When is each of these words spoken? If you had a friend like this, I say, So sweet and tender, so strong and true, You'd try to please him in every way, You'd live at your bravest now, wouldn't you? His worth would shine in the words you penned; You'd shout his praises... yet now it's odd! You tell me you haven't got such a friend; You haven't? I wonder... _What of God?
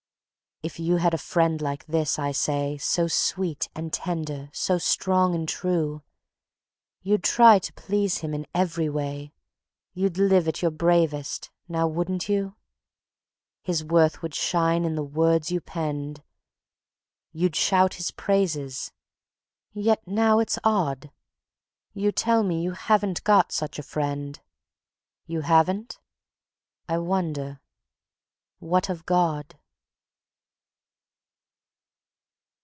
If 0.63 0.79
you 0.79 0.97
had 0.97 1.15
a 1.15 1.17
friend 1.17 1.59
like 1.59 1.87
this, 1.87 2.19
I 2.19 2.31
say, 2.31 2.77
So 2.77 3.07
sweet 3.07 3.67
and 3.73 3.91
tender, 3.91 4.51
so 4.53 4.77
strong 4.77 5.33
and 5.33 5.49
true, 5.49 6.03
You'd 7.01 7.23
try 7.23 7.57
to 7.57 7.73
please 7.73 8.19
him 8.19 8.35
in 8.35 8.45
every 8.53 8.87
way, 8.87 9.33
You'd 9.95 10.19
live 10.19 10.47
at 10.47 10.61
your 10.61 10.69
bravest 10.69 11.49
now, 11.67 11.87
wouldn't 11.87 12.29
you? 12.29 12.57
His 13.63 13.83
worth 13.83 14.21
would 14.21 14.35
shine 14.35 14.85
in 14.85 14.93
the 14.93 15.01
words 15.01 15.49
you 15.51 15.61
penned; 15.61 16.21
You'd 17.31 17.55
shout 17.55 17.95
his 17.95 18.11
praises... 18.11 18.91
yet 19.73 20.05
now 20.07 20.37
it's 20.37 20.59
odd! 20.63 21.09
You 21.95 22.11
tell 22.11 22.43
me 22.43 22.61
you 22.61 22.73
haven't 22.73 23.23
got 23.23 23.51
such 23.51 23.79
a 23.79 23.83
friend; 23.97 24.39
You 25.25 25.41
haven't? 25.41 25.97
I 26.87 26.99
wonder... 26.99 27.61
_What 28.61 28.91
of 28.91 29.07
God? 29.07 29.57